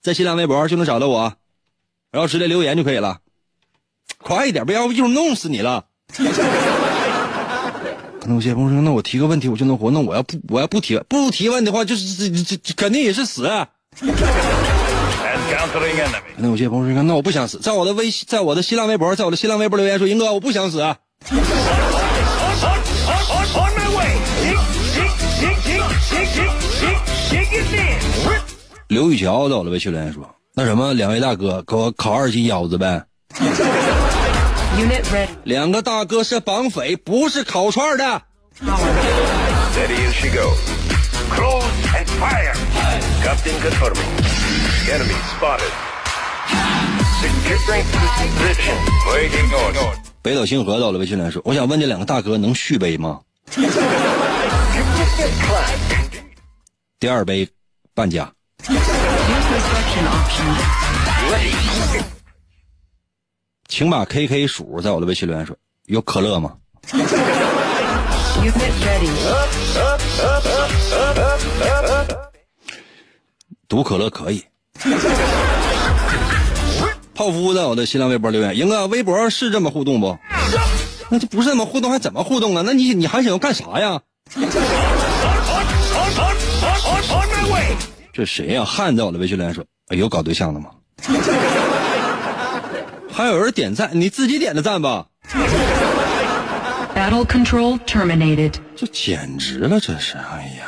[0.07, 1.33] 在新浪微博就能找到我，
[2.13, 3.19] 然后直接留言就可以了。
[4.19, 5.87] 快一点，不要一会儿弄死你了。
[8.21, 9.91] 可能有些朋友说：“那我提个问题我就能活？
[9.91, 13.43] 那我要不我要不提不提问的话，就是这这这肯定也是死。”
[13.99, 14.07] 可
[16.37, 20.79] 能有些朋友说：“那我不想死。”在我的微在我的新浪微博，在我的新浪微博留言说：“英哥，我不想死。”
[28.89, 30.23] 刘宇桥走了呗，薛连说
[30.55, 33.05] ：“那什么，两位大哥给我烤二斤腰子呗。
[35.43, 38.23] ”两个大哥是绑匪，不是烤串的。
[50.23, 53.19] 北斗星河走了，魏训练说：“我想问这两个大哥能续杯吗？”
[57.01, 57.49] 第二杯
[57.93, 58.31] 半价。
[63.69, 65.57] 请把 KK 鼠在我的微信留言说，
[65.87, 66.55] 有可乐吗
[66.91, 67.07] ？Unit
[68.83, 69.09] ready.
[73.69, 74.45] 毒可乐可以。
[77.15, 80.19] 泡芙在我的新浪微博留言，英哥，微博是这么互动不？
[81.09, 82.63] 那就不是这么互动，还怎么互动啊？
[82.67, 84.01] 那你你还想要干啥呀？
[88.17, 90.71] 这谁呀、汉在我的微信留言说，哎有搞对象的吗？
[93.13, 95.09] 还有人点赞，你自己点的赞吧
[96.95, 98.55] ？Battle control terminated.
[98.75, 100.17] 这简直了，这是！
[100.17, 100.65] 哎呀，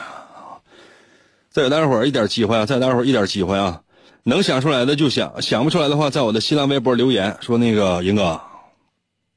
[1.50, 2.66] 再给大伙儿一点机会啊！
[2.66, 3.80] 再给大伙儿一点机会啊！
[4.24, 8.38] 能想出来的就想，想不出来的话，在我的新浪微博留言说那个英哥，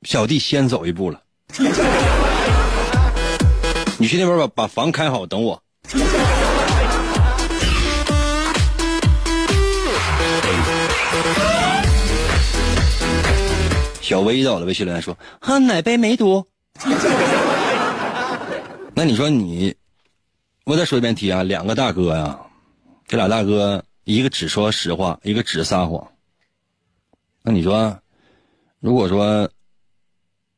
[0.04, 1.22] 小弟先走一步了。
[3.98, 5.64] 你去那边把把房开好，等我。
[14.12, 16.46] 小薇在我的微信留言说：“啊，奶杯没毒。
[18.94, 19.74] ”那你说你，
[20.66, 22.38] 我再说一遍题啊，两个大哥呀，
[23.08, 26.06] 这俩大哥一个只说实话，一个只撒谎。
[27.42, 27.98] 那你说，
[28.82, 29.50] 如果说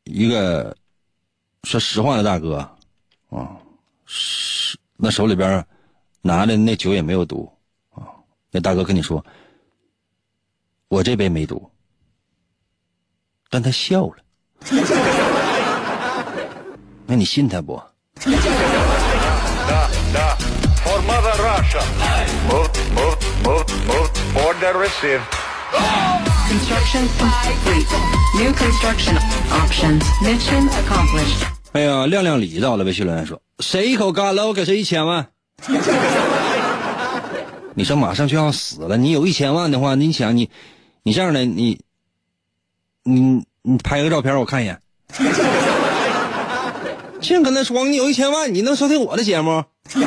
[0.05, 0.75] 一个
[1.61, 2.57] 说实话的大哥
[3.29, 3.55] 啊，
[4.07, 5.63] 是那手里边
[6.23, 7.47] 拿的那酒也没有毒
[7.91, 8.17] 啊，
[8.49, 9.23] 那大哥跟你说，
[10.87, 11.69] 我这杯没毒，
[13.53, 14.15] 但他笑了，
[17.05, 17.79] 那你信他不.
[31.73, 35.27] 哎呀，亮亮礼到了，微信留言说：“谁一口干了，我给谁一千万。”
[37.75, 40.49] 你说马上就要死了，你有一千万的话，你想你，
[41.03, 41.79] 你这样的你，
[43.03, 44.79] 你你拍个照片我看一眼。
[47.21, 49.63] 净跟他说你有一千万，你能收听我的节目？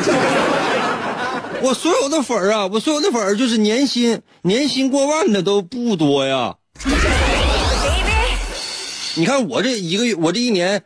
[1.63, 6.57] 我所有的粉儿啊，我所有的粉儿就是年薪年薪过万的都不多呀。
[9.15, 10.83] 你看我这一个月，我这一年，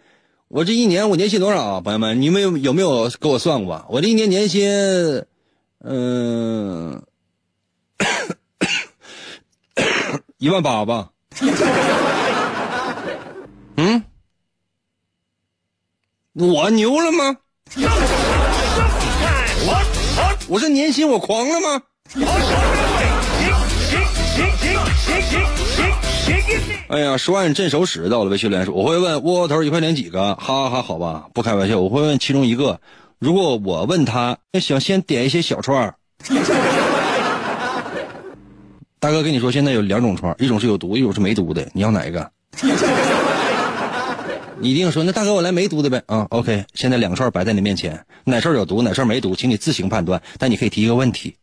[0.46, 1.80] 我这一年我年薪多少啊？
[1.80, 3.84] 朋友们，你们有有没有给我算过？
[3.90, 5.24] 我这一年年薪，
[5.82, 7.02] 嗯、
[10.38, 11.08] 一万八吧。
[13.76, 14.02] 嗯，
[16.34, 17.36] 我牛了吗？
[20.48, 21.82] 我这年薪我狂了吗？
[26.88, 30.34] 哎呀，说按镇守使到了微信留言说，我会问窝窝头一块钱几个？
[30.34, 32.80] 哈哈哈，好吧，不开玩笑，我会问其中一个。
[33.20, 35.94] 如果我问他，想先点一些小串儿。
[39.00, 42.30] 大哥跟你说，现在有两种串，一种是有毒，一种是没毒的，你要哪一个？
[44.60, 46.02] 你一定说，那大哥我来没毒的呗。
[46.04, 50.20] 啊，OK，现在两串摆在你面前，哪串有毒，哪串没毒，请你自行判断。
[50.36, 51.36] 但你可以提一个问题。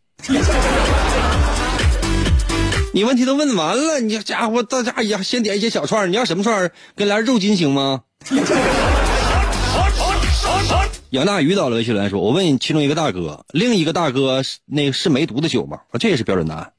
[2.93, 6.71] 你问题都问完了，你这家伙到家呀，先点一些小串你要什么串儿？
[6.95, 8.01] 给来肉筋行吗？
[11.09, 16.71] 杨大鱼到了微信留言说：“我问其中一个大哥，另一个大哥是那个是没毒的酒吗？”啊这也是标准答案。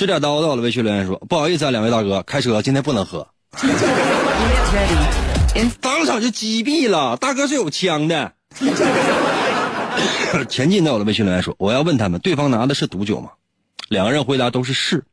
[0.00, 3.28] 指点刀到了微信留言说：“不好意思啊，两位大哥，开车今天不能喝。
[3.52, 3.68] Unit
[4.72, 5.60] ready.
[5.60, 8.32] In ”当场就击毙了，大哥是有枪的。
[10.48, 13.32] 前进到了微信留言说：“我要问他们，对方拿的是毒酒吗？”
[13.90, 15.04] 两个人回答都是是。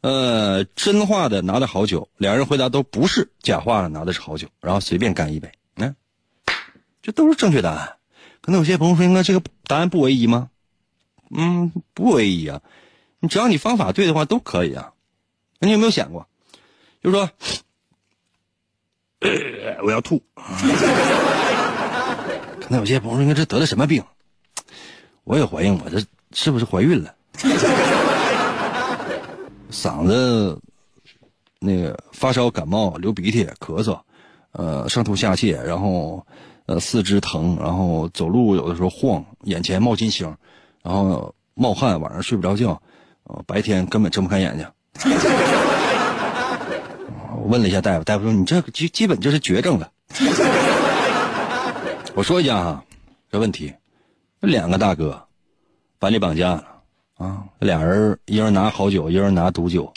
[0.00, 5.50] 呃，真话的拿的好酒，两人回答都不是，假话的拿的是好酒，然后随便干一杯。
[5.74, 5.96] 嗯，
[7.02, 7.96] 这都是正确答案。
[8.42, 10.50] 可能有些朋友说，应该这个答案不唯一吗？
[11.36, 12.60] 嗯，不唯一啊。
[13.20, 14.92] 你只要你方法对的话，都可以啊。
[15.58, 16.26] 那你有没有想过，
[17.02, 17.30] 就是说，
[19.82, 20.22] 我要吐。
[22.60, 24.04] 可能有些朋友说，这得了什么病？
[25.24, 25.98] 我也怀疑我这
[26.32, 27.14] 是不是怀孕了。
[29.70, 30.58] 嗓子
[31.58, 34.00] 那个发烧、感冒、流鼻涕、咳嗽，
[34.52, 36.24] 呃，上吐下泻，然后
[36.66, 40.34] 呃四肢疼，然后走路有的时候晃，眼前冒金星，
[40.82, 42.80] 然后冒汗，晚上睡不着觉，
[43.28, 44.66] 呃，白天根本睁不开眼睛。
[47.36, 49.92] 我问了一下大夫，大夫说你这基基本就是绝症了。
[52.14, 52.84] 我说一下哈，
[53.30, 53.72] 这问题，
[54.40, 55.28] 两个大哥
[55.98, 56.66] 把你绑架了
[57.16, 57.44] 啊！
[57.58, 59.92] 俩人一人拿好酒，一人拿毒酒。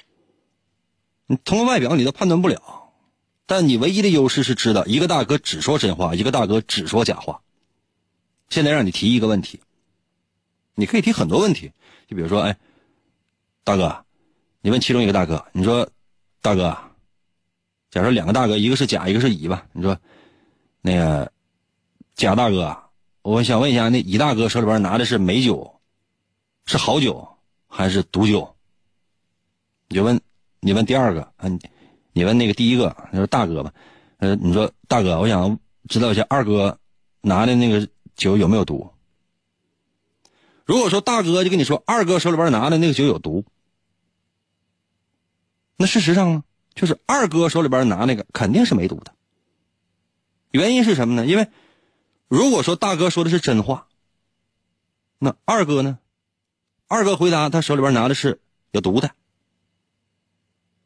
[1.25, 2.61] 你通过外表你都判断不了，
[3.45, 7.41] 但你唯一的优势是知道一个大哥只说真话，一个大哥只说假话。
[8.49, 9.61] 现在让你提一个问题，
[10.75, 11.71] 你可以提很多问题，
[12.07, 12.57] 就比如说，哎，
[13.63, 14.05] 大哥，
[14.61, 15.87] 你问其中一个大哥，你说，
[16.41, 16.75] 大哥，
[17.91, 19.97] 假如两个大哥，一个是甲，一个是乙吧，你说，
[20.81, 21.31] 那个
[22.15, 22.75] 甲大哥，
[23.21, 25.79] 我想问一下，那乙大哥手里边拿的是美酒，
[26.65, 27.27] 是好酒
[27.67, 28.55] 还是毒酒？
[29.89, 30.19] 你就问，
[30.59, 31.59] 你问第二个啊，你
[32.13, 33.71] 你问那个第一个，你说大哥吧，
[34.17, 35.57] 呃，你说大哥，我想
[35.87, 36.75] 知道一下二哥
[37.21, 38.91] 拿的那个酒有没有毒？
[40.71, 43.43] 如果说大哥就跟你说二哥手里边拿的那个酒有毒，
[45.75, 46.43] 那事实上呢，
[46.73, 49.13] 就是二哥手里边拿那个肯定是没毒的。
[50.51, 51.25] 原因是什么呢？
[51.25, 51.49] 因为
[52.29, 53.89] 如果说大哥说的是真话，
[55.19, 55.99] 那二哥呢？
[56.87, 58.39] 二哥回答他手里边拿的是
[58.71, 59.11] 有毒的。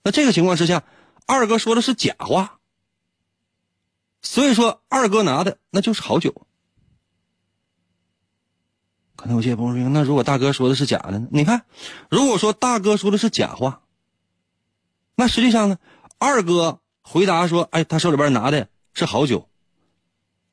[0.02, 0.84] 那这个情况之下，
[1.28, 2.60] 二哥说的是假话，
[4.24, 6.45] 所以说二哥拿的那就是好酒。
[9.16, 11.28] 可能有些朋友说，那如果大哥说的是假的呢？
[11.32, 11.66] 你看，
[12.10, 13.82] 如果说大哥说的是假话，
[15.16, 15.78] 那实际上呢，
[16.18, 19.50] 二哥回答说：“哎，他手里边拿的是好酒。”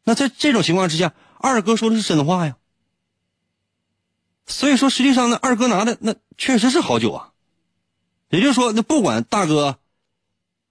[0.04, 2.56] 那在这种情况之下，二哥说的是真话呀。
[4.46, 7.32] 所以说，实际上呢，二哥拿的那确实是好酒啊。
[8.30, 9.78] 也就是说，那不管大哥，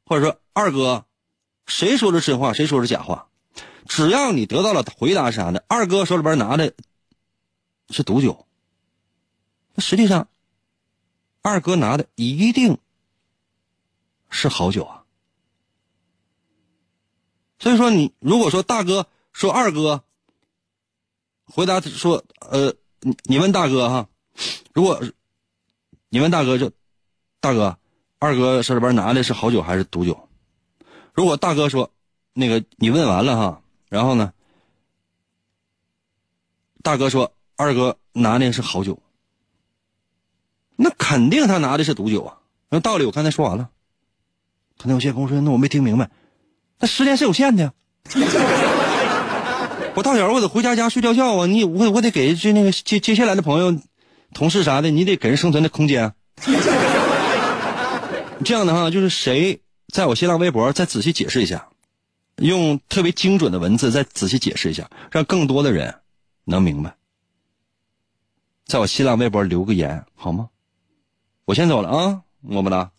[0.06, 1.06] 或者说二哥，
[1.66, 3.28] 谁说的真话，谁说的假话，
[3.86, 6.74] 只要你得到了回答是啥的，二哥手里边拿的
[7.92, 8.46] 是毒酒，
[9.76, 10.28] 那实际上，
[11.42, 12.78] 二哥拿的一定
[14.30, 15.04] 是好酒啊。
[17.60, 20.04] 所以说，你如果说大哥说二哥，
[21.46, 24.10] 回答说呃，你你问大哥哈，
[24.74, 25.02] 如果
[26.10, 26.72] 你问大哥就。
[27.44, 27.76] 大哥，
[28.20, 30.30] 二哥手里边拿的是好酒还是毒酒？
[31.12, 31.92] 如果大哥说，
[32.34, 34.32] 那个你问完了哈，然后呢，
[36.84, 39.00] 大哥说二哥拿的是好酒，
[40.76, 42.38] 那肯定他拿的是毒酒啊。
[42.70, 43.70] 那道理我刚才说完了，
[44.78, 46.10] 可能有些朋友说，那我没听明白，
[46.80, 47.74] 那时间是有限的，
[49.94, 53.78] 我到点我得回家家睡觉觉啊，你我我得给这那个接接下来的朋友、
[54.34, 56.14] 同事啥的，你得给人生存的空间。
[58.44, 59.62] 这样的话，就是谁
[59.94, 61.68] 在我新浪微博再仔细解释一下，
[62.38, 65.96] 用特别精准的文字再仔细解释一下，让更多的人
[66.46, 66.96] 能明白。
[68.72, 70.50] 在我新浪微博留个言好吗？
[71.44, 72.90] 我先走了啊，么么哒。